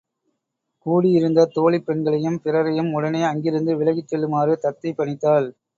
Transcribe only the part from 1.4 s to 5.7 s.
தோழிப் பெண்களையும் பிறரையும் உடனே அங்கிருந்து விலகிச் செல்லுமாறு தத்தை பணித்தாள்.